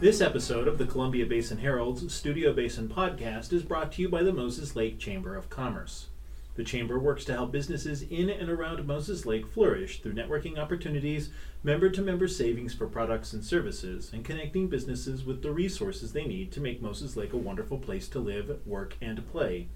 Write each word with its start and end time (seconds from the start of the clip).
This 0.00 0.20
episode 0.20 0.68
of 0.68 0.78
the 0.78 0.86
Columbia 0.86 1.26
Basin 1.26 1.58
Herald's 1.58 2.14
Studio 2.14 2.52
Basin 2.52 2.88
podcast 2.88 3.52
is 3.52 3.64
brought 3.64 3.90
to 3.92 4.02
you 4.02 4.08
by 4.08 4.22
the 4.22 4.32
Moses 4.32 4.76
Lake 4.76 5.00
Chamber 5.00 5.34
of 5.34 5.50
Commerce. 5.50 6.06
The 6.54 6.62
Chamber 6.62 7.00
works 7.00 7.24
to 7.24 7.32
help 7.32 7.50
businesses 7.50 8.02
in 8.02 8.30
and 8.30 8.48
around 8.48 8.86
Moses 8.86 9.26
Lake 9.26 9.48
flourish 9.48 10.00
through 10.00 10.14
networking 10.14 10.56
opportunities, 10.56 11.30
member 11.64 11.90
to 11.90 12.00
member 12.00 12.28
savings 12.28 12.74
for 12.74 12.86
products 12.86 13.32
and 13.32 13.42
services, 13.42 14.12
and 14.12 14.24
connecting 14.24 14.68
businesses 14.68 15.24
with 15.24 15.42
the 15.42 15.50
resources 15.50 16.12
they 16.12 16.26
need 16.26 16.52
to 16.52 16.60
make 16.60 16.80
Moses 16.80 17.16
Lake 17.16 17.32
a 17.32 17.36
wonderful 17.36 17.78
place 17.78 18.06
to 18.10 18.20
live, 18.20 18.60
work, 18.64 18.96
and 19.00 19.28
play. 19.32 19.66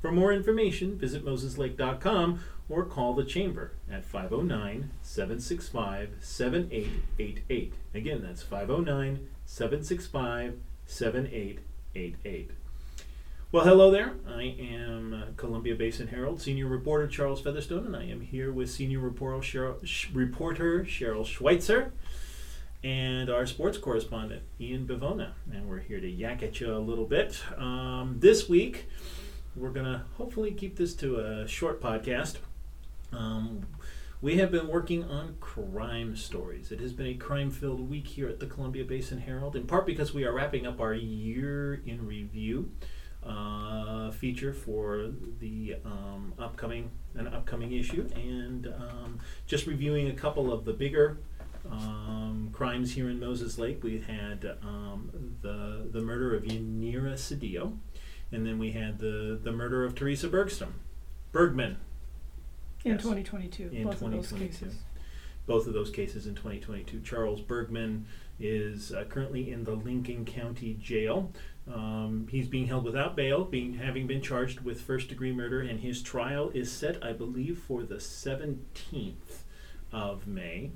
For 0.00 0.12
more 0.12 0.32
information, 0.32 0.96
visit 0.96 1.24
moseslake.com 1.24 2.38
or 2.68 2.84
call 2.84 3.12
the 3.12 3.24
Chamber 3.24 3.72
at 3.90 4.04
509 4.04 4.90
765 5.02 6.10
7888. 6.20 7.74
Again, 7.92 8.22
that's 8.24 8.42
509 8.42 9.30
765 9.46 10.58
7888. 10.86 12.50
Well, 13.52 13.64
hello 13.64 13.90
there. 13.90 14.14
I 14.28 14.42
am 14.42 15.14
uh, 15.14 15.26
Columbia 15.36 15.76
Basin 15.76 16.08
Herald 16.08 16.40
senior 16.42 16.66
reporter 16.66 17.06
Charles 17.06 17.40
Featherstone, 17.40 17.86
and 17.86 17.94
I 17.94 18.04
am 18.04 18.20
here 18.20 18.52
with 18.52 18.70
senior 18.70 18.98
reporter 18.98 19.38
Cheryl, 19.38 19.76
Sh- 19.86 20.10
reporter 20.12 20.80
Cheryl 20.80 21.24
Schweizer 21.24 21.92
and 22.82 23.30
our 23.30 23.46
sports 23.46 23.78
correspondent 23.78 24.42
Ian 24.60 24.86
Bivona. 24.86 25.32
And 25.52 25.68
we're 25.68 25.78
here 25.78 26.00
to 26.00 26.08
yak 26.08 26.42
at 26.42 26.60
you 26.60 26.76
a 26.76 26.78
little 26.78 27.06
bit. 27.06 27.40
Um, 27.56 28.16
this 28.18 28.48
week, 28.48 28.86
we're 29.56 29.70
going 29.70 29.86
to 29.86 30.02
hopefully 30.18 30.50
keep 30.50 30.76
this 30.76 30.94
to 30.96 31.20
a 31.20 31.48
short 31.48 31.80
podcast. 31.80 32.36
Um, 33.12 33.66
we 34.24 34.38
have 34.38 34.50
been 34.50 34.68
working 34.68 35.04
on 35.04 35.36
crime 35.38 36.16
stories. 36.16 36.72
It 36.72 36.80
has 36.80 36.94
been 36.94 37.08
a 37.08 37.14
crime 37.14 37.50
filled 37.50 37.90
week 37.90 38.06
here 38.06 38.26
at 38.26 38.40
the 38.40 38.46
Columbia 38.46 38.82
Basin 38.82 39.18
Herald, 39.18 39.54
in 39.54 39.66
part 39.66 39.84
because 39.84 40.14
we 40.14 40.24
are 40.24 40.32
wrapping 40.32 40.66
up 40.66 40.80
our 40.80 40.94
year 40.94 41.82
in 41.84 42.06
review 42.06 42.72
uh, 43.22 44.10
feature 44.12 44.54
for 44.54 45.10
the 45.40 45.76
um, 45.84 46.32
upcoming 46.38 46.90
an 47.16 47.26
upcoming 47.26 47.72
issue, 47.72 48.08
and 48.14 48.68
um, 48.68 49.18
just 49.46 49.66
reviewing 49.66 50.08
a 50.08 50.14
couple 50.14 50.50
of 50.50 50.64
the 50.64 50.72
bigger 50.72 51.18
um, 51.70 52.48
crimes 52.50 52.94
here 52.94 53.10
in 53.10 53.20
Moses 53.20 53.58
Lake. 53.58 53.84
We 53.84 54.00
had 54.00 54.56
um, 54.62 55.36
the 55.42 55.86
the 55.92 56.00
murder 56.00 56.34
of 56.34 56.44
Yanira 56.44 57.12
Cedillo, 57.12 57.76
and 58.32 58.46
then 58.46 58.58
we 58.58 58.72
had 58.72 59.00
the 59.00 59.38
the 59.42 59.52
murder 59.52 59.84
of 59.84 59.94
Teresa 59.94 60.28
Bergstrom, 60.28 60.76
Bergman, 61.30 61.76
In 62.84 62.92
Yes. 62.92 63.00
2022, 63.02 63.70
in 63.72 63.84
both 63.84 63.94
of 64.02 64.10
those 64.10 64.28
2022. 64.28 64.46
cases. 64.66 64.78
both 65.46 65.66
of 65.66 65.72
those 65.74 65.90
cases 65.90 66.26
in 66.26 66.34
2022. 66.34 67.00
Charles 67.00 67.40
Bergman 67.40 68.06
is 68.40 68.92
uh, 68.92 69.04
currently 69.08 69.50
in 69.52 69.64
the 69.64 69.72
Lincoln 69.74 70.24
County 70.24 70.74
Jail. 70.80 71.32
Um, 71.72 72.26
he's 72.30 72.48
being 72.48 72.66
held 72.66 72.84
without 72.84 73.14
bail, 73.16 73.44
being 73.44 73.74
having 73.74 74.06
been 74.06 74.20
charged 74.22 74.60
with 74.60 74.80
first 74.80 75.08
degree 75.08 75.32
murder, 75.32 75.60
and 75.60 75.80
his 75.80 76.02
trial 76.02 76.50
is 76.54 76.70
set, 76.72 77.02
I 77.04 77.12
believe, 77.12 77.58
for 77.58 77.82
the 77.82 77.96
17th 77.96 79.42
of 79.92 80.26
May. 80.26 80.70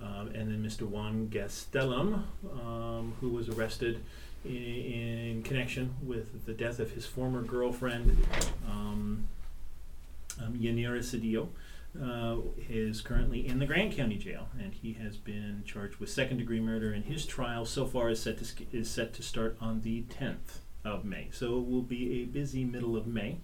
Um, 0.00 0.28
and 0.34 0.50
then 0.50 0.64
Mr. 0.64 0.82
Juan 0.82 1.28
Gastelum, 1.28 2.24
um, 2.64 3.14
who 3.20 3.28
was 3.28 3.48
arrested 3.48 4.00
in, 4.44 4.52
in 4.52 5.42
connection 5.44 5.94
with 6.02 6.44
the 6.46 6.52
death 6.54 6.80
of 6.80 6.90
his 6.92 7.06
former 7.06 7.42
girlfriend, 7.42 8.16
um, 8.68 9.28
um, 10.40 10.54
Yanira 10.54 11.00
Cedillo 11.00 11.48
uh, 12.00 12.36
is 12.68 13.00
currently 13.00 13.46
in 13.46 13.58
the 13.58 13.66
Grant 13.66 13.94
County 13.96 14.16
Jail, 14.16 14.48
and 14.58 14.72
he 14.72 14.94
has 14.94 15.16
been 15.16 15.62
charged 15.66 15.96
with 15.96 16.08
second-degree 16.10 16.60
murder. 16.60 16.92
And 16.92 17.04
his 17.04 17.26
trial 17.26 17.64
so 17.64 17.86
far 17.86 18.08
is 18.08 18.20
set 18.20 18.38
to 18.38 18.44
sk- 18.44 18.72
is 18.72 18.90
set 18.90 19.12
to 19.14 19.22
start 19.22 19.56
on 19.60 19.82
the 19.82 20.02
10th 20.04 20.60
of 20.84 21.04
May. 21.04 21.28
So 21.32 21.58
it 21.58 21.68
will 21.68 21.82
be 21.82 22.22
a 22.22 22.24
busy 22.24 22.64
middle 22.64 22.96
of 22.96 23.06
May 23.06 23.38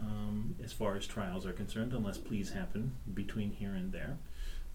um, 0.00 0.56
as 0.62 0.72
far 0.72 0.96
as 0.96 1.06
trials 1.06 1.46
are 1.46 1.52
concerned, 1.52 1.92
unless 1.92 2.18
pleas 2.18 2.50
happen 2.50 2.92
between 3.14 3.52
here 3.52 3.74
and 3.74 3.92
there. 3.92 4.18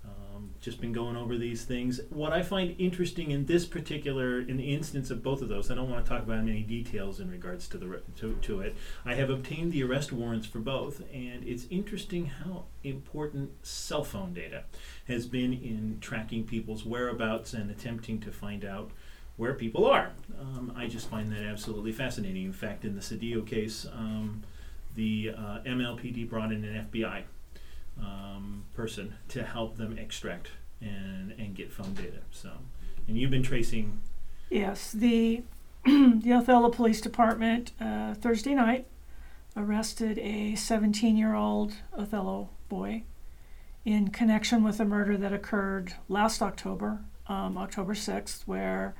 Um, 0.06 0.52
just 0.60 0.82
been 0.82 0.92
going 0.92 1.16
over 1.16 1.38
these 1.38 1.64
things. 1.64 2.02
What 2.10 2.34
I 2.34 2.42
find 2.42 2.76
interesting 2.80 3.32
in 3.32 3.46
this 3.46 3.66
particular, 3.66 4.40
in 4.40 4.58
the 4.58 4.74
instance 4.74 5.10
of 5.12 5.24
both 5.24 5.42
of 5.42 5.50
those, 5.50 5.72
I 5.72 5.76
don't 5.76 5.90
want 5.90 6.04
to 6.04 6.10
talk 6.10 6.24
about 6.24 6.44
many 6.44 6.62
details 6.62 7.20
in 7.20 7.30
regards 7.30 7.68
to 7.70 7.78
the 7.78 8.02
to, 8.18 8.34
to 8.34 8.62
it. 8.62 8.76
I 9.06 9.14
have 9.16 9.30
obtained 9.30 9.72
the 9.72 9.84
arrest 9.84 10.12
warrants 10.12 10.48
for 10.48 10.60
both, 10.60 11.02
and 11.14 11.44
it's 11.46 11.66
interesting 11.70 12.26
how 12.26 12.66
important 12.84 13.66
cell 13.66 14.04
phone 14.04 14.34
data 14.34 14.64
has 15.08 15.26
been 15.26 15.54
in 15.54 15.98
tracking 16.02 16.44
people's 16.44 16.86
whereabouts 16.86 17.54
and 17.54 17.72
attempting 17.72 18.20
to 18.22 18.32
find 18.32 18.66
out 18.66 18.92
where 19.38 19.54
people 19.54 19.86
are. 19.86 20.12
Um, 20.40 20.74
I 20.76 20.88
just 20.88 21.10
find 21.10 21.32
that 21.32 21.44
absolutely 21.44 21.92
fascinating. 21.92 22.46
In 22.46 22.54
fact, 22.54 22.86
in 22.86 22.96
the 22.96 23.02
Cedillo 23.02 23.46
case, 23.46 23.86
um, 23.94 24.44
the 24.96 25.32
uh, 25.36 25.60
MLPD 25.66 26.30
brought 26.30 26.52
in 26.52 26.64
an 26.64 26.88
FBI 26.92 27.24
um, 28.00 28.33
person 28.74 29.16
to 29.30 29.44
help 29.44 29.78
them 29.78 29.98
extract 29.98 30.52
and, 30.82 31.34
and 31.38 31.56
get 31.56 31.72
phone 31.72 31.94
data. 31.94 32.20
So, 32.32 32.52
and 33.08 33.18
you've 33.18 33.32
been 33.32 33.44
tracing. 33.44 34.02
Yes, 34.50 34.92
the 34.92 35.44
the 35.86 36.32
Othello 36.34 36.70
Police 36.70 37.02
Department 37.02 37.74
uh, 37.80 38.14
Thursday 38.14 38.54
night 38.54 38.88
arrested 39.56 40.18
a 40.18 40.54
17-year-old 40.54 41.74
Othello 41.96 42.50
boy 42.70 43.04
in 43.86 44.10
connection 44.10 44.64
with 44.64 44.80
a 44.80 44.86
murder 44.86 45.18
that 45.18 45.34
occurred 45.34 45.94
last 46.08 46.42
October, 46.42 47.02
um, 47.28 47.58
October 47.58 47.94
6th, 47.94 48.44
where 48.44 48.96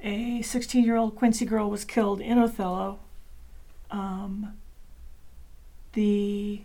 a 0.00 0.40
16-year-old 0.40 1.14
Quincy 1.14 1.44
girl 1.44 1.70
was 1.70 1.84
killed 1.84 2.20
in 2.20 2.38
Othello. 2.38 2.98
Um, 3.90 4.54
the 5.92 6.62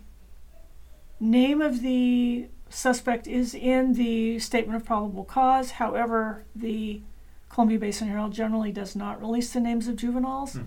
name 1.20 1.60
of 1.62 1.80
the 1.82 2.48
suspect 2.68 3.26
is 3.26 3.54
in 3.54 3.94
the 3.94 4.38
statement 4.38 4.76
of 4.80 4.84
probable 4.84 5.24
cause. 5.24 5.72
However, 5.72 6.44
the 6.54 7.00
Columbia 7.48 7.78
Basin 7.78 8.08
Herald 8.08 8.32
generally 8.32 8.72
does 8.72 8.94
not 8.96 9.20
release 9.20 9.52
the 9.52 9.60
names 9.60 9.88
of 9.88 9.96
juveniles, 9.96 10.58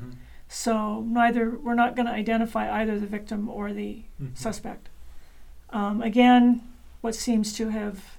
so 0.48 1.02
neither 1.02 1.52
we're 1.52 1.76
not 1.76 1.96
going 1.96 2.06
to 2.08 2.12
identify 2.12 2.82
either 2.82 3.00
the 3.00 3.06
victim 3.06 3.50
or 3.50 3.74
the 3.74 4.04
Mhm. 4.22 4.36
suspect. 4.38 4.90
Um, 5.72 6.02
again, 6.02 6.62
what 7.02 7.16
seems 7.16 7.54
to 7.54 7.70
have 7.70 8.18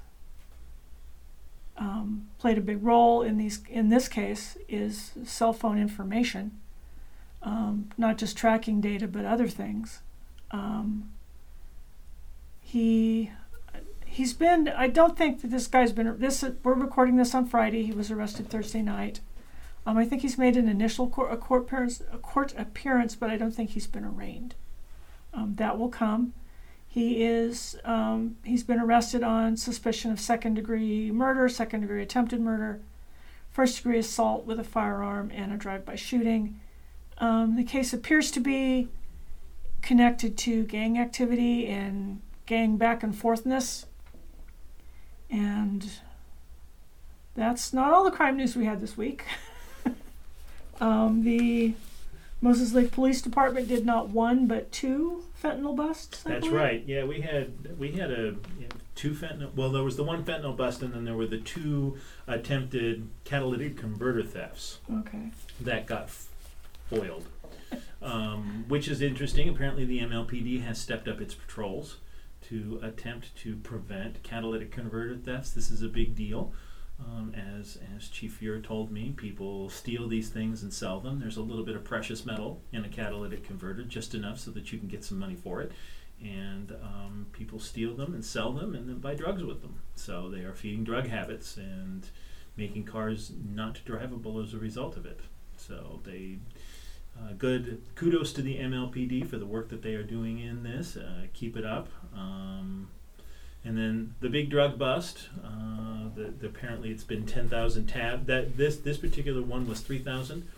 um, 1.76 2.28
played 2.38 2.58
a 2.58 2.60
big 2.60 2.82
role 2.82 3.22
in 3.22 3.38
these 3.38 3.62
in 3.70 3.88
this 3.88 4.06
case 4.06 4.58
is 4.68 5.12
cell 5.24 5.52
phone 5.54 5.78
information, 5.78 6.60
um, 7.42 7.88
not 7.96 8.18
just 8.18 8.36
tracking 8.36 8.80
data 8.82 9.08
but 9.08 9.24
other 9.24 9.48
things. 9.48 10.00
Um, 10.50 11.10
he 12.70 13.32
he's 14.06 14.32
been. 14.32 14.68
I 14.68 14.86
don't 14.86 15.18
think 15.18 15.42
that 15.42 15.50
this 15.50 15.66
guy's 15.66 15.92
been. 15.92 16.20
This 16.20 16.44
we're 16.62 16.74
recording 16.74 17.16
this 17.16 17.34
on 17.34 17.46
Friday. 17.46 17.82
He 17.82 17.92
was 17.92 18.12
arrested 18.12 18.48
Thursday 18.48 18.80
night. 18.80 19.20
Um, 19.84 19.98
I 19.98 20.04
think 20.04 20.22
he's 20.22 20.38
made 20.38 20.56
an 20.56 20.68
initial 20.68 21.08
court, 21.08 21.32
a 21.32 21.36
court 21.36 21.62
appearance, 21.62 22.02
a 22.12 22.18
court 22.18 22.54
appearance, 22.56 23.16
but 23.16 23.28
I 23.28 23.36
don't 23.36 23.50
think 23.50 23.70
he's 23.70 23.88
been 23.88 24.04
arraigned. 24.04 24.54
Um, 25.34 25.54
that 25.56 25.78
will 25.78 25.88
come. 25.88 26.32
He 26.86 27.24
is. 27.24 27.76
Um, 27.84 28.36
he's 28.44 28.62
been 28.62 28.78
arrested 28.78 29.24
on 29.24 29.56
suspicion 29.56 30.12
of 30.12 30.20
second 30.20 30.54
degree 30.54 31.10
murder, 31.10 31.48
second 31.48 31.80
degree 31.80 32.02
attempted 32.02 32.40
murder, 32.40 32.80
first 33.50 33.78
degree 33.78 33.98
assault 33.98 34.46
with 34.46 34.60
a 34.60 34.64
firearm, 34.64 35.32
and 35.34 35.52
a 35.52 35.56
drive-by 35.56 35.96
shooting. 35.96 36.60
Um, 37.18 37.56
the 37.56 37.64
case 37.64 37.92
appears 37.92 38.30
to 38.30 38.40
be 38.40 38.88
connected 39.82 40.38
to 40.38 40.62
gang 40.64 40.98
activity 40.98 41.66
and 41.66 42.20
gang 42.50 42.76
back 42.76 43.04
and 43.04 43.14
forthness. 43.14 43.84
And 45.30 45.88
that's 47.36 47.72
not 47.72 47.92
all 47.92 48.02
the 48.02 48.10
crime 48.10 48.36
news 48.36 48.56
we 48.56 48.64
had 48.64 48.80
this 48.80 48.96
week. 48.96 49.24
um, 50.80 51.22
the 51.22 51.74
Moses 52.40 52.72
Lake 52.72 52.90
Police 52.90 53.22
Department 53.22 53.68
did 53.68 53.86
not 53.86 54.08
one 54.08 54.48
but 54.48 54.72
two 54.72 55.22
fentanyl 55.40 55.76
busts. 55.76 56.24
I 56.26 56.30
That's 56.30 56.40
believe. 56.46 56.60
right. 56.60 56.84
Yeah, 56.86 57.04
we 57.04 57.20
had 57.20 57.78
we 57.78 57.92
had 57.92 58.10
a 58.10 58.16
you 58.58 58.62
know, 58.62 58.76
two 58.96 59.12
fentanyl. 59.12 59.54
Well, 59.54 59.70
there 59.70 59.84
was 59.84 59.96
the 59.96 60.02
one 60.02 60.24
fentanyl 60.24 60.56
bust, 60.56 60.82
and 60.82 60.92
then 60.92 61.04
there 61.04 61.14
were 61.14 61.28
the 61.28 61.38
two 61.38 61.98
attempted 62.26 63.08
catalytic 63.24 63.76
converter 63.76 64.24
thefts 64.24 64.80
Okay. 64.92 65.30
that 65.60 65.86
got 65.86 66.04
f- 66.04 66.26
foiled. 66.90 67.26
Um, 68.02 68.64
which 68.66 68.88
is 68.88 69.00
interesting. 69.02 69.48
Apparently, 69.48 69.84
the 69.84 70.00
MLPD 70.00 70.64
has 70.64 70.80
stepped 70.80 71.06
up 71.06 71.20
its 71.20 71.34
patrols 71.34 71.98
to 72.48 72.80
attempt 72.82 73.34
to 73.36 73.56
prevent 73.56 74.22
catalytic 74.22 74.70
converter 74.70 75.16
thefts. 75.16 75.50
This 75.50 75.70
is 75.70 75.82
a 75.82 75.88
big 75.88 76.14
deal. 76.14 76.52
Um, 76.98 77.34
as 77.34 77.78
as 77.96 78.08
Chief 78.08 78.38
Fuhr 78.40 78.62
told 78.62 78.90
me, 78.90 79.14
people 79.16 79.70
steal 79.70 80.06
these 80.06 80.28
things 80.28 80.62
and 80.62 80.72
sell 80.72 81.00
them. 81.00 81.18
There's 81.18 81.38
a 81.38 81.42
little 81.42 81.64
bit 81.64 81.76
of 81.76 81.84
precious 81.84 82.26
metal 82.26 82.60
in 82.72 82.84
a 82.84 82.88
catalytic 82.88 83.44
converter, 83.44 83.84
just 83.84 84.14
enough 84.14 84.38
so 84.38 84.50
that 84.50 84.70
you 84.70 84.78
can 84.78 84.88
get 84.88 85.04
some 85.04 85.18
money 85.18 85.36
for 85.36 85.62
it. 85.62 85.72
And 86.22 86.72
um, 86.82 87.26
people 87.32 87.58
steal 87.58 87.94
them 87.94 88.12
and 88.12 88.22
sell 88.22 88.52
them, 88.52 88.74
and 88.74 88.86
then 88.86 88.98
buy 88.98 89.14
drugs 89.14 89.42
with 89.42 89.62
them. 89.62 89.80
So 89.94 90.28
they 90.28 90.40
are 90.40 90.52
feeding 90.52 90.84
drug 90.84 91.06
habits 91.06 91.56
and 91.56 92.06
making 92.56 92.84
cars 92.84 93.32
not 93.42 93.80
drivable 93.86 94.42
as 94.44 94.52
a 94.52 94.58
result 94.58 94.98
of 94.98 95.06
it. 95.06 95.20
So 95.56 96.00
they 96.04 96.38
uh, 97.18 97.32
good 97.38 97.82
kudos 97.94 98.32
to 98.34 98.42
the 98.42 98.56
MLPD 98.58 99.26
for 99.28 99.36
the 99.36 99.46
work 99.46 99.68
that 99.70 99.82
they 99.82 99.94
are 99.94 100.02
doing 100.02 100.38
in 100.40 100.62
this. 100.62 100.96
Uh, 100.96 101.26
keep 101.34 101.56
it 101.56 101.64
up. 101.64 101.88
Um, 102.14 102.88
and 103.64 103.76
then 103.76 104.14
the 104.20 104.28
big 104.30 104.50
drug 104.50 104.78
bust. 104.78 105.28
Uh, 105.44 106.08
the, 106.14 106.32
the, 106.38 106.46
apparently, 106.46 106.90
it's 106.90 107.04
been 107.04 107.26
ten 107.26 107.48
thousand 107.48 107.86
tab. 107.86 108.26
That 108.26 108.56
this 108.56 108.76
this 108.78 108.96
particular 108.96 109.42
one 109.42 109.68
was 109.68 109.80
three 109.80 109.98
thousand 109.98 110.48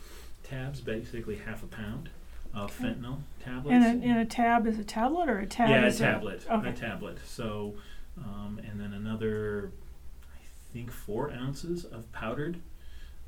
tabs, 0.43 0.79
basically 0.81 1.35
half 1.37 1.63
a 1.63 1.67
pound 1.67 2.09
of 2.53 2.69
Okay. 2.79 2.89
fentanyl 2.93 3.17
tablets. 3.43 3.73
And 3.73 4.03
a, 4.03 4.07
and 4.07 4.19
a 4.19 4.25
tab 4.25 4.67
is 4.67 4.77
a 4.79 4.83
tablet 4.83 5.27
or 5.29 5.39
a 5.39 5.45
tab 5.45 5.69
yeah, 5.69 5.83
a 5.83 5.87
is 5.87 5.97
tablet. 5.97 6.45
okay. 6.49 6.69
A 6.69 6.73
tablet. 6.73 7.17
So, 7.25 7.73
um, 8.17 8.59
and 8.69 8.79
then 8.79 8.93
another, 8.93 9.71
I 10.33 10.37
think, 10.71 10.91
four 10.91 11.31
ounces 11.31 11.83
of 11.83 12.09
powdered, 12.11 12.57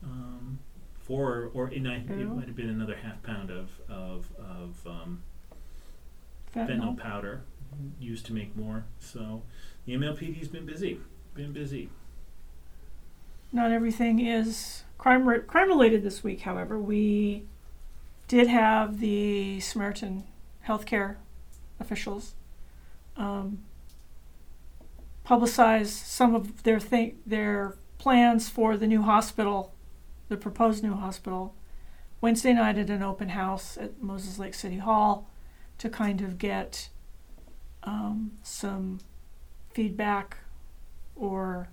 um, 0.04 0.60
four 1.06 1.52
or 1.54 1.70
it, 1.70 1.82
might- 1.84 2.10
it 2.10 2.26
might 2.28 2.48
have 2.48 2.56
been 2.56 2.70
another 2.70 2.96
half 2.96 3.22
pound 3.24 3.50
of 3.52 3.70
of 3.90 4.26
of 4.40 4.86
um, 4.88 5.22
fentanyl. 6.56 6.68
fentanyl 6.70 6.98
powder 6.98 7.42
used 8.00 8.26
to 8.28 8.34
make 8.34 8.56
more. 8.56 8.86
So, 9.00 9.42
the 9.86 9.94
MLPD's 9.94 10.48
been 10.48 10.66
busy. 10.66 11.00
Been 11.34 11.52
busy. 11.52 11.90
Not 13.52 13.72
everything 13.72 14.20
is 14.26 14.84
crime 14.98 15.28
re- 15.28 15.40
crime 15.40 15.68
related 15.68 16.02
this 16.04 16.24
week. 16.24 16.42
However, 16.42 16.80
we 16.80 17.44
did 18.28 18.48
have 18.48 19.00
the 19.00 19.60
Samaritan 19.60 20.24
healthcare 20.68 21.18
officials 21.80 22.34
um, 23.18 23.60
publicize 25.26 25.88
some 25.88 26.34
of 26.34 26.64
their 26.64 26.80
th- 26.80 27.16
their 27.26 27.76
plans 27.98 28.50
for 28.50 28.78
the 28.78 28.88
new 28.88 29.02
hospital, 29.04 29.74
the 30.30 30.38
proposed 30.38 30.84
new 30.84 30.94
hospital. 30.94 31.56
Wednesday 32.22 32.54
night 32.54 32.78
at 32.78 32.90
an 32.90 33.04
open 33.04 33.30
house 33.30 33.78
at 33.78 34.02
Moses 34.02 34.40
Lake 34.40 34.54
City 34.54 34.78
Hall 34.78 35.30
to 35.78 35.90
kind 35.90 36.22
of 36.22 36.38
get 36.38 36.90
um, 37.84 38.32
some 38.42 39.00
feedback 39.74 40.38
or 41.16 41.70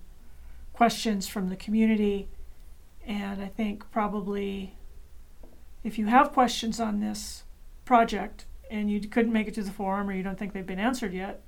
questions 0.73 1.27
from 1.27 1.49
the 1.49 1.55
community. 1.55 2.27
And 3.05 3.41
I 3.41 3.47
think 3.47 3.89
probably 3.91 4.75
if 5.83 5.97
you 5.97 6.07
have 6.07 6.31
questions 6.31 6.79
on 6.79 6.99
this 6.99 7.43
project 7.85 8.45
and 8.69 8.89
you 8.89 9.01
couldn't 9.01 9.33
make 9.33 9.47
it 9.47 9.53
to 9.55 9.63
the 9.63 9.71
forum 9.71 10.09
or 10.09 10.13
you 10.13 10.23
don't 10.23 10.37
think 10.37 10.53
they've 10.53 10.65
been 10.65 10.79
answered 10.79 11.13
yet, 11.13 11.41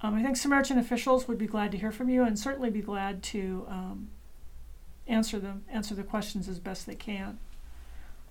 um, 0.00 0.14
I 0.14 0.22
think 0.22 0.36
Samaritan 0.36 0.78
officials 0.78 1.28
would 1.28 1.38
be 1.38 1.46
glad 1.46 1.70
to 1.72 1.78
hear 1.78 1.92
from 1.92 2.08
you 2.08 2.24
and 2.24 2.38
certainly 2.38 2.70
be 2.70 2.80
glad 2.80 3.22
to 3.24 3.66
um, 3.68 4.08
answer 5.06 5.38
them, 5.38 5.64
answer 5.70 5.94
the 5.94 6.02
questions 6.02 6.48
as 6.48 6.58
best 6.58 6.86
they 6.86 6.94
can. 6.94 7.38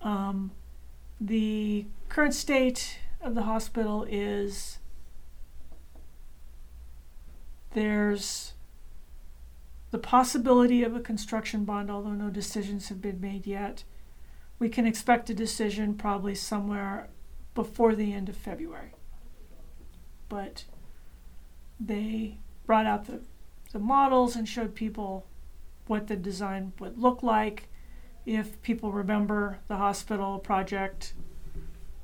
Um, 0.01 0.51
the 1.19 1.85
current 2.09 2.33
state 2.33 2.99
of 3.21 3.35
the 3.35 3.43
hospital 3.43 4.05
is 4.09 4.79
there's 7.73 8.53
the 9.91 9.99
possibility 9.99 10.83
of 10.83 10.95
a 10.95 10.99
construction 11.01 11.65
bond, 11.65 11.91
although 11.91 12.13
no 12.13 12.29
decisions 12.29 12.89
have 12.89 13.01
been 13.01 13.21
made 13.21 13.45
yet. 13.45 13.83
We 14.57 14.69
can 14.69 14.85
expect 14.85 15.29
a 15.29 15.33
decision 15.33 15.95
probably 15.95 16.35
somewhere 16.35 17.09
before 17.53 17.93
the 17.95 18.13
end 18.13 18.29
of 18.29 18.35
February. 18.35 18.93
But 20.29 20.65
they 21.79 22.37
brought 22.65 22.85
out 22.85 23.05
the, 23.05 23.21
the 23.73 23.79
models 23.79 24.35
and 24.35 24.47
showed 24.47 24.75
people 24.75 25.25
what 25.91 26.07
the 26.07 26.15
design 26.15 26.71
would 26.79 26.97
look 26.97 27.21
like. 27.21 27.67
If 28.25 28.61
people 28.61 28.93
remember, 28.93 29.59
the 29.67 29.75
hospital 29.75 30.39
project 30.39 31.13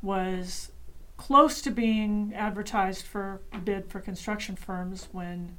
was 0.02 0.74
close 1.16 1.62
to 1.62 1.72
being 1.72 2.34
advertised 2.36 3.06
for 3.06 3.40
a 3.54 3.60
bid 3.60 3.90
for 3.90 4.02
construction 4.02 4.58
firms 4.58 5.08
when 5.14 5.58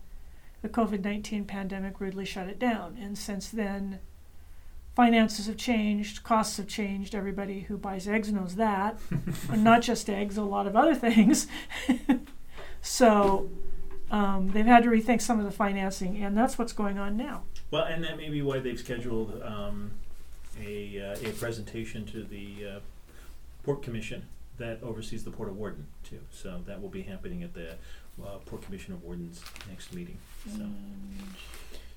the 0.61 0.69
COVID 0.69 1.03
19 1.03 1.47
pandemic 1.47 2.01
rudely 2.01 2.27
shut 2.27 2.49
it 2.49 2.59
down. 2.59 2.99
And 3.01 3.17
since 3.17 3.49
then, 3.49 3.99
finances 4.95 5.47
have 5.47 5.57
changed, 5.57 6.23
costs 6.23 6.59
have 6.59 6.69
changed. 6.69 7.15
Everybody 7.15 7.61
who 7.61 7.79
buys 7.79 8.07
eggs 8.07 8.31
knows 8.31 8.57
that. 8.57 8.99
and 9.51 9.65
not 9.65 9.81
just 9.81 10.11
eggs, 10.11 10.37
a 10.37 10.43
lot 10.43 10.67
of 10.67 10.77
other 10.77 10.95
things. 10.95 11.47
so 12.83 13.49
um, 14.11 14.51
they've 14.51 14.67
had 14.67 14.83
to 14.83 14.91
rethink 14.91 15.23
some 15.23 15.39
of 15.39 15.47
the 15.47 15.51
financing, 15.51 16.23
and 16.23 16.37
that's 16.37 16.59
what's 16.59 16.75
going 16.75 16.99
on 16.99 17.17
now. 17.17 17.45
Well, 17.70 17.85
and 17.85 18.03
that 18.05 18.17
may 18.17 18.29
be 18.31 18.41
why 18.43 18.61
they've 18.61 18.79
scheduled 18.79 19.43
um, 19.43 19.91
a, 20.61 21.00
uh, 21.00 21.29
a 21.29 21.32
presentation 21.32 22.05
to 22.06 22.23
the 22.25 22.76
uh, 22.76 22.81
Port 23.62 23.82
Commission 23.82 24.23
that 24.59 24.82
oversees 24.82 25.23
the 25.25 25.31
Port 25.31 25.49
of 25.49 25.56
Warden, 25.56 25.87
too. 26.03 26.20
So 26.32 26.61
that 26.67 26.81
will 26.81 26.88
be 26.88 27.03
happening 27.03 27.43
at 27.43 27.55
the 27.55 27.73
uh, 28.25 28.38
Port 28.47 28.62
Commission 28.62 28.94
of 28.94 29.03
Wardens 29.05 29.43
next 29.69 29.93
meeting. 29.94 30.19
So, 30.56 30.67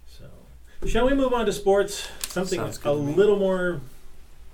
so. 0.07 0.87
shall 0.87 1.05
we 1.07 1.13
move 1.13 1.33
on 1.33 1.45
to 1.45 1.53
sports? 1.53 2.07
Something 2.27 2.59
Sounds 2.59 2.77
a 2.77 2.81
to 2.83 2.95
me. 3.01 3.13
little 3.13 3.39
more. 3.39 3.79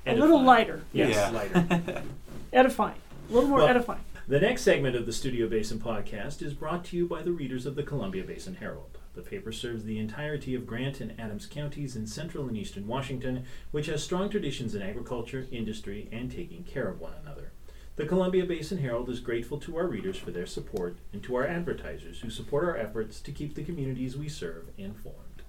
A 0.06 0.12
little 0.14 0.26
edifying. 0.38 0.46
lighter, 0.46 0.82
Yes, 0.94 1.14
Yeah. 1.16 1.30
lighter. 1.32 2.04
edifying. 2.54 2.96
A 3.30 3.34
little 3.34 3.50
more 3.50 3.60
Well- 3.60 3.68
edifying. 3.68 4.02
The 4.30 4.40
next 4.42 4.64
segment 4.64 4.96
of 4.98 5.06
the 5.06 5.14
Studio 5.14 5.48
Basin 5.48 5.80
podcast 5.80 6.42
is 6.42 6.54
brought 6.54 6.84
to 6.86 6.98
you 6.98 7.08
by 7.08 7.22
the 7.22 7.32
readers 7.32 7.66
of 7.66 7.76
the 7.76 7.84
Columbia 7.84 8.24
Basin 8.26 8.56
Herald. 8.56 8.98
The 9.18 9.24
paper 9.24 9.52
serves 9.52 9.84
the 9.84 9.98
entirety 9.98 10.54
of 10.54 10.68
Grant 10.68 11.02
and 11.02 11.20
Adams 11.20 11.48
counties 11.48 11.96
in 11.96 12.06
central 12.06 12.48
and 12.48 12.56
eastern 12.56 12.86
Washington, 12.86 13.46
which 13.72 13.88
has 13.88 14.04
strong 14.04 14.30
traditions 14.30 14.76
in 14.76 14.84
agriculture, 14.84 15.48
industry, 15.52 16.08
and 16.12 16.32
taking 16.32 16.64
care 16.64 16.88
of 16.88 17.02
one 17.02 17.14
another. 17.24 17.52
The 17.96 18.06
Columbia 18.06 18.46
Basin 18.46 18.78
Herald 18.78 19.10
is 19.10 19.20
grateful 19.20 19.60
to 19.62 19.76
our 19.76 19.88
readers 19.88 20.18
for 20.18 20.30
their 20.30 20.46
support 20.46 20.98
and 21.12 21.24
to 21.24 21.34
our 21.34 21.48
advertisers 21.48 22.20
who 22.20 22.30
support 22.30 22.64
our 22.66 22.78
efforts 22.78 23.20
to 23.22 23.32
keep 23.32 23.56
the 23.56 23.64
communities 23.64 24.16
we 24.16 24.30
serve 24.30 24.68
informed. 24.78 25.42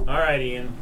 All 0.00 0.18
right, 0.18 0.40
Ian. 0.40 0.76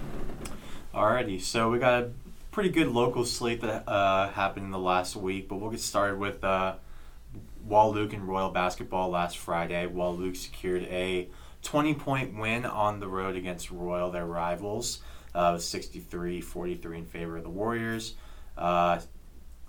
Alrighty, 0.94 1.38
so 1.38 1.68
we 1.68 1.78
got 1.78 2.02
a 2.02 2.12
pretty 2.50 2.70
good 2.70 2.88
local 2.88 3.26
slate 3.26 3.60
that 3.60 3.86
uh, 3.86 4.30
happened 4.30 4.64
in 4.64 4.72
the 4.72 4.78
last 4.78 5.16
week, 5.16 5.50
but 5.50 5.56
we'll 5.56 5.70
get 5.70 5.80
started 5.80 6.18
with 6.18 6.42
uh, 6.42 6.76
Luke 7.68 8.14
and 8.14 8.26
Royal 8.26 8.48
basketball 8.48 9.10
last 9.10 9.36
Friday. 9.36 9.86
Wahluke 9.86 10.38
secured 10.38 10.84
a 10.84 11.28
20 11.62 11.94
point 11.94 12.38
win 12.38 12.64
on 12.64 13.00
the 13.00 13.08
road 13.08 13.36
against 13.36 13.70
Royal, 13.70 14.10
their 14.10 14.26
rivals, 14.26 15.00
uh, 15.34 15.58
63 15.58 16.40
43 16.40 16.98
in 16.98 17.06
favor 17.06 17.36
of 17.36 17.44
the 17.44 17.50
Warriors. 17.50 18.14
Uh, 18.56 19.00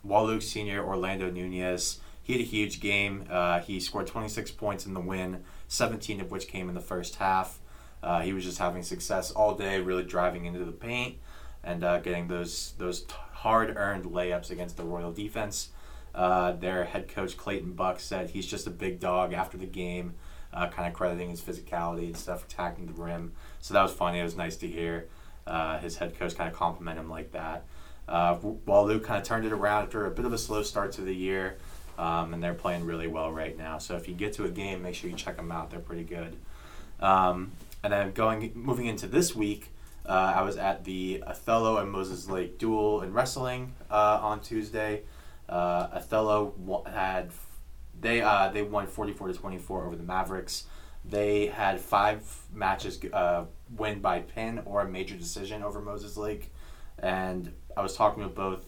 Luke 0.03 0.41
senior 0.41 0.83
Orlando 0.85 1.29
Nunez, 1.29 1.99
he 2.21 2.33
had 2.33 2.41
a 2.41 2.45
huge 2.45 2.79
game. 2.79 3.25
Uh, 3.29 3.59
he 3.59 3.79
scored 3.79 4.07
26 4.07 4.51
points 4.51 4.85
in 4.85 4.93
the 4.93 4.99
win, 4.99 5.43
17 5.67 6.21
of 6.21 6.31
which 6.31 6.47
came 6.47 6.69
in 6.69 6.75
the 6.75 6.81
first 6.81 7.15
half. 7.15 7.59
Uh, 8.01 8.21
he 8.21 8.33
was 8.33 8.43
just 8.43 8.57
having 8.57 8.83
success 8.83 9.31
all 9.31 9.55
day, 9.55 9.79
really 9.79 10.03
driving 10.03 10.45
into 10.45 10.65
the 10.65 10.71
paint 10.71 11.17
and 11.63 11.83
uh, 11.83 11.99
getting 11.99 12.27
those 12.27 12.73
those 12.77 13.03
t- 13.03 13.15
hard-earned 13.31 14.05
layups 14.05 14.51
against 14.51 14.77
the 14.77 14.83
Royal 14.83 15.11
defense. 15.11 15.69
Uh, 16.13 16.51
their 16.51 16.83
head 16.83 17.07
coach 17.07 17.37
Clayton 17.37 17.73
Buck 17.73 17.99
said 17.99 18.29
he's 18.29 18.45
just 18.45 18.67
a 18.67 18.69
big 18.69 18.99
dog 18.99 19.33
after 19.33 19.57
the 19.57 19.65
game, 19.65 20.13
uh, 20.53 20.67
kind 20.67 20.87
of 20.87 20.93
crediting 20.93 21.29
his 21.29 21.41
physicality 21.41 22.05
and 22.05 22.17
stuff, 22.17 22.45
attacking 22.45 22.85
the 22.85 22.93
rim. 22.93 23.33
So 23.59 23.73
that 23.73 23.81
was 23.81 23.91
funny. 23.91 24.19
It 24.19 24.23
was 24.23 24.35
nice 24.35 24.55
to 24.57 24.67
hear 24.67 25.07
uh, 25.47 25.79
his 25.79 25.97
head 25.97 26.17
coach 26.17 26.35
kind 26.35 26.49
of 26.49 26.55
compliment 26.55 26.99
him 26.99 27.09
like 27.09 27.31
that. 27.31 27.65
Uh, 28.07 28.35
Wahluke 28.37 29.03
kind 29.03 29.21
of 29.21 29.27
turned 29.27 29.45
it 29.45 29.53
around 29.53 29.83
after 29.83 30.05
a 30.05 30.11
bit 30.11 30.25
of 30.25 30.33
a 30.33 30.37
slow 30.37 30.61
start 30.61 30.91
to 30.93 31.01
the 31.01 31.15
year, 31.15 31.57
um, 31.97 32.33
and 32.33 32.43
they're 32.43 32.53
playing 32.53 32.85
really 32.85 33.07
well 33.07 33.31
right 33.31 33.57
now. 33.57 33.77
So 33.77 33.95
if 33.95 34.07
you 34.07 34.13
get 34.13 34.33
to 34.33 34.45
a 34.45 34.49
game, 34.49 34.81
make 34.81 34.95
sure 34.95 35.09
you 35.09 35.15
check 35.15 35.37
them 35.37 35.51
out. 35.51 35.71
They're 35.71 35.79
pretty 35.79 36.03
good. 36.03 36.35
Um, 36.99 37.51
and 37.83 37.91
then 37.91 38.11
going 38.11 38.51
moving 38.55 38.87
into 38.87 39.07
this 39.07 39.35
week, 39.35 39.69
uh, 40.05 40.33
I 40.35 40.41
was 40.41 40.57
at 40.57 40.83
the 40.83 41.23
Othello 41.25 41.77
and 41.77 41.89
Moses 41.89 42.27
Lake 42.29 42.57
duel 42.57 43.01
in 43.01 43.13
wrestling 43.13 43.73
uh, 43.89 44.19
on 44.21 44.41
Tuesday. 44.41 45.03
Uh, 45.47 45.87
Othello 45.93 46.83
had 46.85 47.31
they 48.03 48.21
uh, 48.21 48.49
they 48.49 48.61
won 48.61 48.85
forty 48.85 49.13
four 49.13 49.27
to 49.27 49.33
twenty 49.33 49.57
four 49.57 49.85
over 49.85 49.95
the 49.95 50.03
Mavericks. 50.03 50.65
They 51.05 51.47
had 51.47 51.81
five 51.81 52.23
matches 52.53 52.99
uh, 53.11 53.45
win 53.75 53.99
by 53.99 54.19
pin 54.19 54.61
or 54.65 54.81
a 54.81 54.89
major 54.89 55.15
decision 55.15 55.63
over 55.63 55.81
Moses 55.81 56.15
Lake, 56.15 56.53
and 56.99 57.51
I 57.75 57.81
was 57.81 57.95
talking 57.95 58.23
with 58.23 58.35
both 58.35 58.65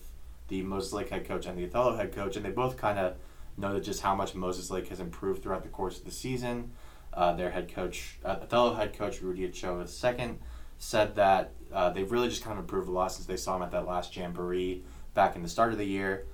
the 0.48 0.64
Moses 0.64 0.94
Lake 0.94 1.10
head 1.10 1.26
coach 1.26 1.46
and 1.46 1.58
the 1.58 1.66
Othello 1.66 1.96
head 1.96 2.14
coach, 2.14 2.36
and 2.36 2.44
they 2.44 2.50
both 2.50 2.78
kind 2.78 2.98
of 2.98 3.16
noted 3.58 3.84
just 3.84 4.02
how 4.02 4.16
much 4.16 4.36
Moses 4.36 4.70
Lake 4.70 4.88
has 4.90 5.00
improved 5.00 5.44
throughout 5.44 5.64
the 5.64 5.70
course 5.70 6.00
of 6.00 6.06
the 6.06 6.12
season. 6.12 6.72
Uh, 7.14 7.34
their 7.34 7.52
head 7.52 7.74
coach, 7.74 8.18
uh, 8.26 8.38
Othello 8.42 8.74
head 8.74 8.98
coach 8.98 9.22
Rudy 9.22 9.46
Ochoa 9.46 9.86
II, 9.86 10.36
said 10.78 11.16
that 11.16 11.54
uh, 11.74 11.90
they've 11.90 12.12
really 12.12 12.28
just 12.28 12.44
kind 12.44 12.58
of 12.58 12.64
improved 12.64 12.90
a 12.90 12.92
lot 12.92 13.12
since 13.12 13.26
they 13.26 13.38
saw 13.38 13.56
him 13.56 13.62
at 13.62 13.72
that 13.72 13.88
last 13.88 14.16
jamboree 14.16 14.84
back 15.14 15.36
in 15.36 15.42
the 15.42 15.48
start 15.48 15.72
of 15.72 15.78
the 15.78 15.86
year. 15.86 16.26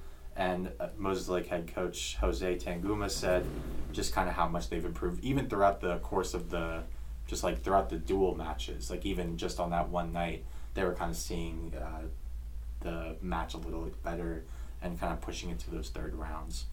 And 0.42 0.72
uh, 0.80 0.88
Moses 0.98 1.30
Lake 1.30 1.46
head 1.46 1.72
coach 1.72 2.18
Jose 2.20 2.56
Tanguma 2.58 3.12
said 3.12 3.46
just 3.92 4.12
kind 4.12 4.28
of 4.28 4.34
how 4.34 4.48
much 4.48 4.70
they've 4.70 4.84
improved, 4.84 5.24
even 5.24 5.48
throughout 5.48 5.82
the 5.82 6.00
course 6.00 6.34
of 6.34 6.50
the, 6.50 6.82
just 7.28 7.44
like 7.44 7.62
throughout 7.62 7.92
the 7.92 7.98
dual 7.98 8.34
matches, 8.34 8.90
like 8.90 9.06
even 9.06 9.38
just 9.38 9.60
on 9.60 9.70
that 9.70 9.90
one 9.90 10.12
night, 10.12 10.44
they 10.74 10.84
were 10.84 10.96
kind 10.96 11.12
of 11.12 11.18
seeing 11.18 11.72
uh, 11.80 12.08
the 12.80 13.16
match 13.22 13.54
a 13.54 13.58
little 13.58 13.92
better 14.04 14.44
and 14.82 15.00
kind 15.00 15.14
of 15.14 15.22
pushing 15.22 15.52
it 15.52 15.60
to 15.60 15.70
those 15.70 15.90
third 15.90 16.16
rounds. 16.16 16.66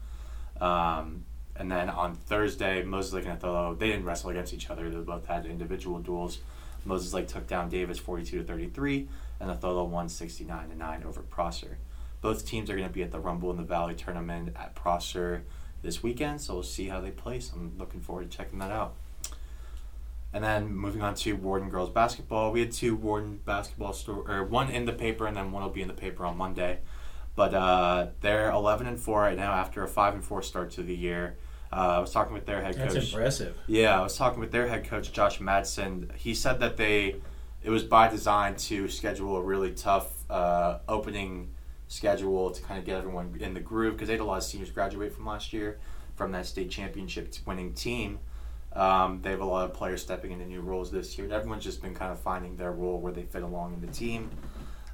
Um, 0.63 1.27
and 1.55 1.71
then 1.71 1.91
on 1.91 2.15
Thursday, 2.15 2.83
Moses 2.83 3.13
Lake 3.13 3.25
and 3.25 3.35
Othello, 3.35 3.75
they 3.75 3.89
didn't 3.89 4.07
wrestle 4.07 4.31
against 4.31 4.55
each 4.55 4.71
other. 4.71 4.89
They 4.89 4.97
both 4.97 5.27
had 5.27 5.45
individual 5.45 5.99
duels. 5.99 6.39
Moses 6.87 7.13
Lake 7.13 7.29
took 7.29 7.47
down 7.47 7.69
Davis 7.69 7.99
42 7.99 8.39
to 8.39 8.45
33, 8.45 9.09
and 9.41 9.51
Othello 9.51 9.85
won 9.85 10.09
69 10.09 10.71
to 10.71 10.75
9 10.75 11.05
over 11.05 11.21
Prosser. 11.21 11.77
Both 12.21 12.47
teams 12.47 12.69
are 12.71 12.77
going 12.77 12.89
to 12.89 12.93
be 12.93 13.03
at 13.03 13.13
the 13.13 13.21
Rumble 13.21 13.51
in 13.51 13.57
the 13.57 13.63
Valley 13.63 13.95
tournament 13.95 14.55
at 14.57 14.75
Prosser 14.75 15.45
this 15.83 16.03
weekend, 16.03 16.41
so 16.41 16.55
we'll 16.55 16.63
see 16.63 16.89
how 16.89 17.01
they 17.01 17.11
place. 17.11 17.53
I'm 17.55 17.77
looking 17.79 18.01
forward 18.01 18.31
to 18.31 18.37
checking 18.37 18.59
that 18.59 18.73
out. 18.73 18.95
And 20.33 20.45
then 20.45 20.75
moving 20.75 21.01
on 21.01 21.15
to 21.15 21.33
Warden 21.35 21.71
girls 21.71 21.91
basketball, 21.91 22.53
we 22.53 22.61
had 22.61 22.73
two 22.73 22.97
Warden 22.97 23.41
basketball 23.45 23.93
store 23.93 24.25
or 24.29 24.45
one 24.45 24.69
in 24.69 24.85
the 24.85 24.93
paper, 24.93 25.27
and 25.27 25.37
then 25.37 25.53
one 25.53 25.63
will 25.63 25.71
be 25.71 25.83
in 25.83 25.89
the 25.89 25.95
paper 25.95 26.25
on 26.27 26.37
Monday. 26.37 26.81
But 27.35 27.55
uh, 27.55 28.09
they're 28.21 28.51
11 28.51 28.87
and 28.89 28.99
four 28.99 29.21
right 29.21 29.37
now 29.37 29.53
after 29.53 29.85
a 29.85 29.89
five 29.89 30.15
and 30.15 30.25
four 30.25 30.43
start 30.43 30.73
to 30.73 30.83
the 30.83 30.95
year. 30.95 31.37
Uh, 31.73 31.97
I 31.97 31.99
was 32.01 32.11
talking 32.11 32.33
with 32.33 32.47
their 32.47 32.63
head 32.63 32.75
That's 32.75 32.95
coach. 32.95 33.13
impressive. 33.13 33.57
Yeah, 33.67 33.99
I 33.99 34.03
was 34.03 34.17
talking 34.17 34.41
with 34.41 34.51
their 34.51 34.67
head 34.67 34.85
coach 34.89 35.13
Josh 35.13 35.39
Madsen. 35.39 36.15
He 36.17 36.35
said 36.35 36.61
that 36.61 36.77
they 36.77 37.17
it 37.63 37.71
was 37.71 37.85
by 37.85 38.09
design 38.09 38.57
to 38.57 38.89
schedule 38.89 39.37
a 39.37 39.43
really 39.43 39.73
tough 39.73 40.29
uh, 40.31 40.79
opening 40.89 41.51
schedule 41.89 42.51
to 42.51 42.63
kind 42.63 42.79
of 42.79 42.85
get 42.87 42.97
everyone 42.99 43.35
in 43.41 43.55
the 43.55 43.61
groove 43.61 43.95
because 43.95 44.09
they 44.09 44.15
had 44.15 44.21
a 44.21 44.25
lot 44.25 44.37
of 44.39 44.45
seniors 44.45 44.71
graduate 44.71 45.13
from 45.13 45.27
last 45.27 45.53
year 45.53 45.79
from 46.17 46.33
that 46.33 46.47
state 46.47 46.71
championship 46.71 47.33
winning 47.47 47.73
team. 47.73 48.19
Um, 48.75 49.21
they 49.23 49.31
have 49.31 49.41
a 49.41 49.45
lot 49.45 49.65
of 49.65 49.75
players 49.75 50.03
stepping 50.03 50.31
into 50.31 50.45
new 50.47 50.61
roles 50.61 50.91
this 50.91 51.17
year. 51.17 51.25
And 51.25 51.33
everyone's 51.33 51.65
just 51.65 51.81
been 51.81 51.95
kind 51.95 52.13
of 52.13 52.21
finding 52.21 52.57
their 52.57 52.73
role 52.73 53.01
where 53.01 53.13
they 53.13 53.23
fit 53.23 53.43
along 53.43 53.75
in 53.75 53.81
the 53.81 53.93
team. 53.93 54.31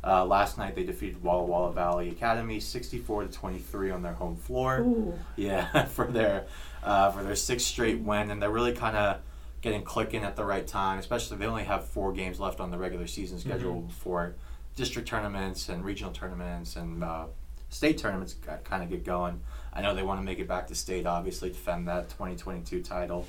Uh, 0.06 0.24
last 0.24 0.58
night 0.58 0.74
they 0.74 0.84
defeated 0.84 1.22
Walla 1.22 1.44
Walla 1.44 1.72
Valley 1.72 2.10
Academy 2.10 2.60
64 2.60 3.22
to 3.24 3.28
23 3.28 3.90
on 3.90 4.02
their 4.02 4.12
home 4.12 4.36
floor. 4.36 4.80
Ooh. 4.80 5.18
Yeah, 5.36 5.84
for 5.86 6.06
their 6.06 6.44
uh, 6.84 7.10
for 7.10 7.22
their 7.22 7.34
sixth 7.36 7.66
straight 7.66 8.00
win, 8.00 8.30
and 8.30 8.40
they're 8.42 8.50
really 8.50 8.74
kind 8.74 8.96
of 8.98 9.20
getting 9.62 9.82
clicking 9.82 10.22
at 10.22 10.36
the 10.36 10.44
right 10.44 10.66
time. 10.66 10.98
Especially 10.98 11.38
they 11.38 11.46
only 11.46 11.64
have 11.64 11.86
four 11.86 12.12
games 12.12 12.38
left 12.38 12.60
on 12.60 12.70
the 12.70 12.76
regular 12.76 13.06
season 13.06 13.38
schedule 13.38 13.76
Mhm. 13.80 13.86
before 13.88 14.34
district 14.76 15.08
tournaments 15.08 15.68
and 15.68 15.84
regional 15.84 16.12
tournaments 16.12 16.76
and 16.76 17.04
uh, 17.04 17.26
state 17.68 17.98
tournaments 17.98 18.36
kind 18.64 18.82
of 18.82 18.90
get 18.90 19.04
going. 19.04 19.40
I 19.72 19.82
know 19.82 19.94
they 19.94 20.02
want 20.02 20.20
to 20.20 20.24
make 20.24 20.38
it 20.38 20.48
back 20.48 20.68
to 20.68 20.74
state, 20.74 21.06
obviously 21.06 21.50
defend 21.50 21.88
that 21.88 22.08
2022 22.10 22.82
title. 22.82 23.26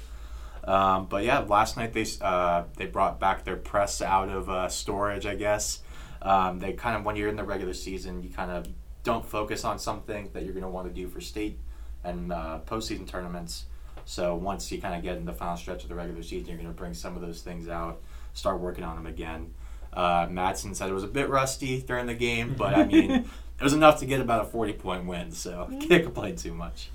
Um, 0.63 1.05
but 1.05 1.23
yeah, 1.23 1.39
last 1.39 1.77
night 1.77 1.93
they 1.93 2.05
uh, 2.21 2.63
they 2.77 2.87
brought 2.87 3.19
back 3.19 3.43
their 3.43 3.55
press 3.55 4.01
out 4.01 4.29
of 4.29 4.49
uh, 4.49 4.67
storage, 4.67 5.25
I 5.25 5.35
guess. 5.35 5.81
Um, 6.21 6.59
they 6.59 6.73
kind 6.73 6.97
of 6.97 7.05
when 7.05 7.15
you're 7.15 7.29
in 7.29 7.35
the 7.35 7.43
regular 7.43 7.73
season, 7.73 8.23
you 8.23 8.29
kind 8.29 8.51
of 8.51 8.67
don't 9.03 9.25
focus 9.25 9.63
on 9.63 9.77
something 9.77 10.29
that 10.33 10.43
you're 10.43 10.53
going 10.53 10.63
to 10.63 10.69
want 10.69 10.87
to 10.87 10.93
do 10.93 11.07
for 11.07 11.21
state 11.21 11.59
and 12.03 12.33
uh, 12.33 12.59
postseason 12.65 13.07
tournaments. 13.07 13.65
So 14.05 14.35
once 14.35 14.71
you 14.71 14.81
kind 14.81 14.95
of 14.95 15.03
get 15.03 15.17
in 15.17 15.25
the 15.25 15.33
final 15.33 15.57
stretch 15.57 15.83
of 15.83 15.89
the 15.89 15.95
regular 15.95 16.21
season, 16.23 16.47
you're 16.47 16.57
going 16.57 16.69
to 16.69 16.73
bring 16.73 16.93
some 16.93 17.15
of 17.15 17.21
those 17.21 17.41
things 17.41 17.67
out, 17.69 18.01
start 18.33 18.59
working 18.59 18.83
on 18.83 18.95
them 18.95 19.05
again. 19.05 19.53
Uh, 19.95 20.27
Madsen 20.27 20.75
said 20.75 20.89
it 20.89 20.93
was 20.93 21.03
a 21.03 21.07
bit 21.07 21.29
rusty 21.29 21.81
during 21.81 22.05
the 22.05 22.13
game, 22.13 22.53
but 22.57 22.73
I 22.75 22.83
mean, 22.93 23.11
it 23.11 23.63
was 23.63 23.73
enough 23.73 23.99
to 23.99 24.05
get 24.05 24.19
about 24.21 24.41
a 24.41 24.47
40 24.49 24.73
point 24.73 25.05
win, 25.05 25.31
so 25.31 25.69
can't 25.87 26.03
complain 26.03 26.35
too 26.35 26.53
much. 26.53 26.89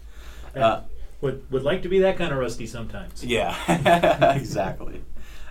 Uh, 0.55 0.83
would 1.21 1.51
would 1.51 1.63
like 1.63 1.83
to 1.83 1.89
be 1.89 2.01
that 2.01 2.17
kind 2.17 2.33
of 2.33 2.39
rusty 2.39 2.67
sometimes. 2.67 3.25
yeah, 3.25 3.55
exactly. 4.37 5.03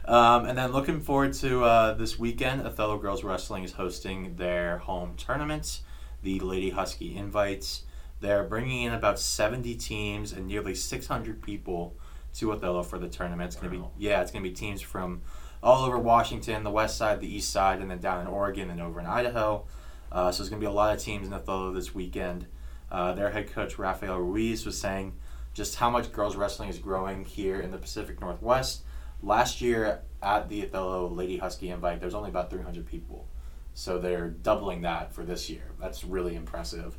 Um, 0.06 0.46
and 0.46 0.58
then 0.58 0.72
looking 0.72 1.00
forward 1.02 1.34
to 1.36 1.64
uh, 1.64 1.94
this 1.94 2.18
weekend, 2.18 2.62
Othello 2.66 2.98
Girls 2.98 3.24
Wrestling 3.24 3.64
is 3.64 3.74
hosting 3.74 4.36
their 4.38 4.80
home 4.80 5.14
tournaments, 5.18 5.82
the 6.24 6.40
Lady 6.40 6.72
Husky 6.72 7.16
Invites. 7.16 7.84
They're 8.20 8.44
bringing 8.44 8.84
in 8.84 8.94
about 8.94 9.20
70 9.20 9.76
teams 9.76 10.34
and 10.34 10.48
nearly 10.48 10.74
600 10.76 11.42
people 11.44 11.96
to 12.36 12.52
Othello 12.52 12.82
for 12.84 12.98
the 12.98 13.08
tournament. 13.08 13.48
It's 13.50 13.56
going 13.56 13.72
to 13.72 13.78
Wow. 13.80 13.92
be 13.98 14.04
yeah, 14.06 14.22
it's 14.22 14.32
going 14.32 14.44
to 14.44 14.50
be 14.50 14.56
teams 14.56 14.82
from 14.82 15.22
all 15.62 15.86
over 15.86 15.98
Washington, 15.98 16.64
the 16.64 16.72
west 16.72 16.98
side, 16.98 17.20
the 17.20 17.34
east 17.34 17.52
side, 17.52 17.82
and 17.82 17.92
then 17.92 18.00
down 18.00 18.22
in 18.22 18.28
Oregon 18.28 18.70
and 18.70 18.82
over 18.82 19.00
in 19.00 19.06
Idaho. 19.06 19.66
Uh, 20.12 20.32
so 20.32 20.42
there's 20.42 20.50
going 20.50 20.60
to 20.60 20.66
be 20.66 20.70
a 20.70 20.74
lot 20.74 20.94
of 20.94 21.02
teams 21.02 21.28
in 21.28 21.34
Othello 21.34 21.72
this 21.74 21.94
weekend. 21.94 22.48
Uh, 22.92 23.14
their 23.14 23.30
head 23.32 23.52
coach 23.52 23.78
Rafael 23.78 24.18
Ruiz 24.18 24.66
was 24.66 24.80
saying 24.80 25.14
just 25.54 25.76
how 25.76 25.90
much 25.90 26.12
girls 26.12 26.36
wrestling 26.36 26.70
is 26.70 26.80
growing 26.80 27.26
here 27.26 27.60
in 27.60 27.72
the 27.72 27.78
Pacific 27.78 28.20
Northwest. 28.22 28.84
Last 29.22 29.62
year 29.62 30.02
at 30.24 30.50
the 30.50 30.64
Othello 30.64 31.08
Lady 31.08 31.38
Husky 31.38 31.70
Invite, 31.70 32.00
there's 32.00 32.14
only 32.14 32.30
about 32.30 32.50
300 32.50 32.86
people. 32.86 33.28
So 33.74 34.00
they're 34.00 34.30
doubling 34.30 34.82
that 34.82 35.14
for 35.14 35.24
this 35.24 35.50
year. 35.50 35.72
That's 35.80 36.04
really 36.04 36.36
impressive. 36.36 36.98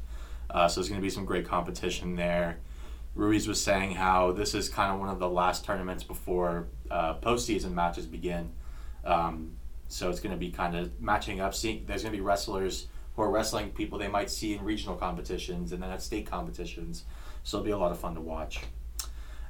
Uh, 0.49 0.69
so 0.69 0.81
there's 0.81 0.88
going 0.88 1.00
to 1.00 1.05
be 1.05 1.11
some 1.11 1.25
great 1.25 1.47
competition 1.47 2.17
there. 2.17 2.59
Ruiz 3.14 3.49
was 3.49 3.62
saying 3.62 3.93
how 3.93 4.33
this 4.33 4.55
is 4.55 4.69
kind 4.69 4.93
of 4.93 5.00
one 5.00 5.09
of 5.09 5.19
the 5.19 5.29
last 5.29 5.64
tournaments 5.64 6.05
before 6.05 6.69
uh, 6.90 7.14
postseason 7.14 7.73
matches 7.73 8.07
begin. 8.07 8.52
Um, 9.05 9.57
so 9.88 10.09
it's 10.09 10.21
going 10.21 10.33
to 10.33 10.38
be 10.38 10.50
kind 10.50 10.76
of 10.76 11.00
matching 11.00 11.40
up. 11.40 11.52
There's 11.57 11.85
going 11.85 11.97
to 11.97 12.11
be 12.11 12.21
wrestlers 12.21 12.87
who 13.17 13.23
are 13.23 13.31
wrestling 13.31 13.71
people 13.71 13.99
they 13.99 14.09
might 14.09 14.31
see 14.31 14.55
in 14.55 14.64
regional 14.64 14.95
competitions 14.95 15.73
and 15.73 15.83
then 15.83 15.90
at 15.90 16.02
state 16.02 16.26
competitions. 16.26 17.05
So 17.43 17.59
it'll 17.59 17.64
be 17.64 17.73
a 17.73 17.79
lot 17.79 17.90
of 17.90 17.99
fun 17.99 18.14
to 18.14 18.21
watch. 18.21 18.61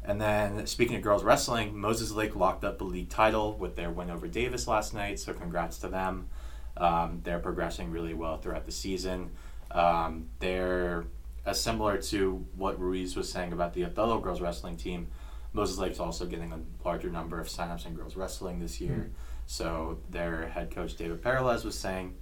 And 0.03 0.19
then 0.19 0.67
speaking 0.67 0.97
of 0.97 1.03
girls 1.03 1.23
wrestling, 1.23 1.79
Moses 1.79 2.11
Lake 2.11 2.35
locked 2.35 2.65
up 2.65 2.79
the 2.79 2.85
league 2.85 3.11
title 3.11 3.57
with 3.59 3.77
their 3.77 3.91
win 3.91 4.11
over 4.11 4.27
Davis 4.29 4.67
last 4.67 4.95
night. 4.95 5.21
So 5.21 5.35
congrats 5.35 5.79
to 5.79 5.89
them. 5.89 6.29
Um, 6.77 7.21
they're 7.23 7.39
progressing 7.39 7.91
really 7.91 8.15
well 8.15 8.39
throughout 8.39 8.65
the 8.65 8.73
season. 8.73 9.31
Um, 9.71 10.29
they're 10.39 11.05
uh, 11.47 11.53
similar 11.53 11.99
to 11.99 12.45
what 12.57 12.79
Ruiz 12.81 13.17
was 13.17 13.31
saying 13.31 13.53
about 13.53 13.75
the 13.75 13.85
Othello 13.85 14.19
girls 14.21 14.41
wrestling 14.41 14.77
team. 14.77 15.09
Moses 15.53 15.79
Lake's 15.79 15.99
also 15.99 16.27
getting 16.27 16.53
a 16.53 16.61
larger 16.87 17.11
number 17.11 17.41
of 17.41 17.49
signups 17.49 17.87
in 17.87 17.95
girls 17.95 18.17
wrestling 18.17 18.61
this 18.61 18.81
year. 18.81 19.11
So 19.47 19.99
their 20.11 20.47
head 20.47 20.71
coach 20.71 20.95
David 20.95 21.23
Peralez 21.23 21.65
was 21.65 21.77
saying 21.77 22.17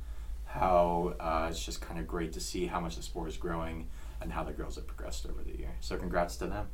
how 0.46 1.14
uh, 1.20 1.48
it's 1.50 1.62
just 1.62 1.82
kind 1.82 2.00
of 2.00 2.06
great 2.06 2.32
to 2.32 2.40
see 2.40 2.66
how 2.66 2.80
much 2.80 2.96
the 2.96 3.02
sport 3.02 3.28
is 3.28 3.36
growing 3.36 3.88
and 4.22 4.32
how 4.32 4.42
the 4.44 4.52
girls 4.52 4.76
have 4.76 4.86
progressed 4.86 5.26
over 5.26 5.42
the 5.42 5.56
year. 5.58 5.70
So 5.80 5.98
congrats 5.98 6.36
to 6.36 6.46
them. 6.46 6.68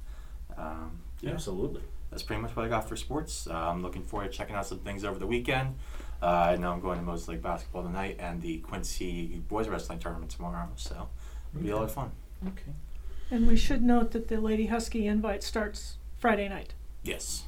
Um, 0.56 1.00
yeah, 1.20 1.32
Absolutely. 1.32 1.82
that's 2.10 2.22
pretty 2.22 2.40
much 2.40 2.54
what 2.54 2.64
I 2.64 2.68
got 2.68 2.88
for 2.88 2.94
sports. 2.94 3.48
Uh, 3.48 3.54
I'm 3.54 3.82
looking 3.82 4.04
forward 4.04 4.30
to 4.30 4.38
checking 4.38 4.54
out 4.54 4.66
some 4.66 4.78
things 4.78 5.04
over 5.04 5.18
the 5.18 5.26
weekend. 5.26 5.74
Uh, 6.22 6.26
I 6.26 6.56
know 6.56 6.70
I'm 6.72 6.80
going 6.80 6.98
to 7.00 7.04
Moses 7.04 7.26
Lake 7.26 7.42
basketball 7.42 7.82
tonight 7.82 8.16
and 8.20 8.40
the 8.40 8.58
Quincy 8.58 9.42
boys 9.48 9.66
wrestling 9.68 9.98
tournament 9.98 10.30
tomorrow. 10.30 10.68
So 10.76 11.08
it'll 11.52 11.64
be 11.64 11.70
a 11.70 11.76
lot 11.76 11.84
of 11.84 11.92
fun. 11.92 12.12
Okay. 12.46 12.72
And 13.30 13.46
we 13.46 13.56
should 13.56 13.82
note 13.82 14.12
that 14.12 14.28
the 14.28 14.40
Lady 14.40 14.66
Husky 14.66 15.06
invite 15.06 15.42
starts 15.42 15.96
Friday 16.18 16.48
night. 16.48 16.74
Yes, 17.02 17.44